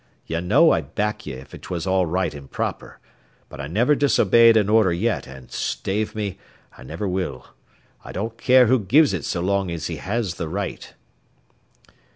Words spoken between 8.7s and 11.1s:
gives it so long as he has the right."